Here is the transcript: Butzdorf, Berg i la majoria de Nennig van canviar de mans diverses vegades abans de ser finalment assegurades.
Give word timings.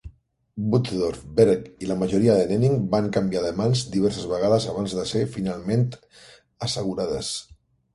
Butzdorf, 0.69 1.19
Berg 1.39 1.67
i 1.85 1.89
la 1.91 1.97
majoria 1.99 2.39
de 2.39 2.49
Nennig 2.53 2.81
van 2.97 3.11
canviar 3.19 3.45
de 3.45 3.53
mans 3.63 3.85
diverses 3.99 4.27
vegades 4.35 4.69
abans 4.75 5.01
de 5.01 5.09
ser 5.15 5.25
finalment 5.39 5.89
assegurades. 6.69 7.37